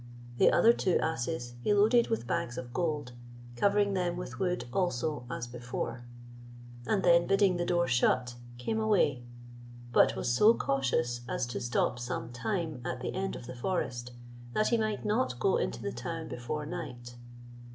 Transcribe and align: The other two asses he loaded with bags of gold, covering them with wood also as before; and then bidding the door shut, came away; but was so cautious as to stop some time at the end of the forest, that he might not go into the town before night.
The 0.39 0.51
other 0.51 0.73
two 0.73 0.97
asses 0.97 1.53
he 1.61 1.75
loaded 1.75 2.07
with 2.07 2.25
bags 2.25 2.57
of 2.57 2.73
gold, 2.73 3.11
covering 3.55 3.93
them 3.93 4.17
with 4.17 4.39
wood 4.39 4.65
also 4.73 5.27
as 5.29 5.45
before; 5.45 6.05
and 6.87 7.03
then 7.03 7.27
bidding 7.27 7.57
the 7.57 7.67
door 7.67 7.85
shut, 7.87 8.33
came 8.57 8.79
away; 8.79 9.21
but 9.93 10.15
was 10.15 10.33
so 10.35 10.55
cautious 10.55 11.21
as 11.29 11.45
to 11.45 11.61
stop 11.61 11.99
some 11.99 12.31
time 12.31 12.81
at 12.83 13.01
the 13.01 13.13
end 13.13 13.35
of 13.35 13.45
the 13.45 13.55
forest, 13.55 14.13
that 14.53 14.69
he 14.69 14.77
might 14.79 15.05
not 15.05 15.37
go 15.39 15.57
into 15.57 15.83
the 15.83 15.91
town 15.93 16.27
before 16.27 16.65
night. 16.65 17.13